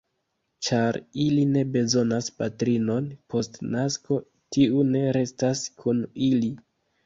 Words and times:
Ĉar 0.67 0.97
ili 1.25 1.43
ne 1.57 1.63
bezonas 1.75 2.31
patrinon 2.41 3.11
post 3.35 3.61
nasko, 3.77 4.21
tiu 4.57 4.85
ne 4.97 5.07
restas 5.23 5.65
kun 5.85 6.05
ili. 6.33 6.55